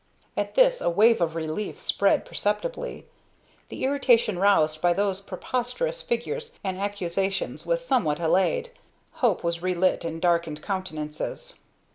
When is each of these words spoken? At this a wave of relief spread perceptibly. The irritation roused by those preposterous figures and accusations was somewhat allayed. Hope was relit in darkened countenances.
At 0.35 0.55
this 0.55 0.81
a 0.81 0.89
wave 0.89 1.21
of 1.21 1.35
relief 1.35 1.79
spread 1.79 2.25
perceptibly. 2.25 3.05
The 3.69 3.83
irritation 3.83 4.39
roused 4.39 4.81
by 4.81 4.93
those 4.93 5.21
preposterous 5.21 6.01
figures 6.01 6.53
and 6.63 6.79
accusations 6.79 7.67
was 7.67 7.85
somewhat 7.85 8.19
allayed. 8.19 8.71
Hope 9.21 9.43
was 9.43 9.61
relit 9.61 10.03
in 10.03 10.19
darkened 10.19 10.63
countenances. 10.63 11.59